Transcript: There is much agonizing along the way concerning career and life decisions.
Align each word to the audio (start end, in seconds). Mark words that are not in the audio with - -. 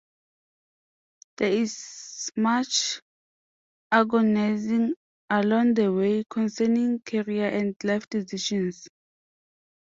There 1.37 1.51
is 1.51 2.31
much 2.35 3.03
agonizing 3.91 4.95
along 5.29 5.75
the 5.75 5.93
way 5.93 6.23
concerning 6.27 7.01
career 7.05 7.49
and 7.49 7.75
life 7.83 8.09
decisions. 8.09 8.87